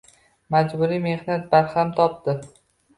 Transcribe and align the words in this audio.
Majburiy 0.55 1.03
mehnat 1.05 1.47
barham 1.55 1.95
topdi. 2.03 2.39